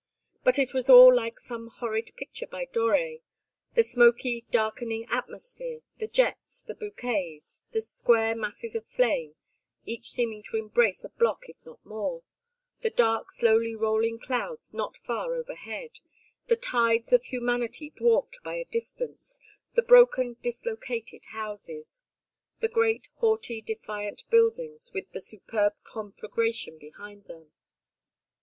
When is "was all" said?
0.73-1.13